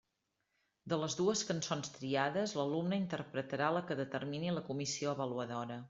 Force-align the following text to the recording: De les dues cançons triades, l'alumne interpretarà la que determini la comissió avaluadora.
De 0.93 0.97
les 1.01 1.17
dues 1.19 1.43
cançons 1.51 1.93
triades, 1.99 2.57
l'alumne 2.61 2.99
interpretarà 3.05 3.71
la 3.79 3.87
que 3.91 4.01
determini 4.05 4.57
la 4.59 4.69
comissió 4.73 5.15
avaluadora. 5.17 5.79